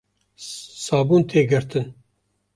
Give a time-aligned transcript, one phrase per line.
[0.83, 1.87] Sabûn tê girtin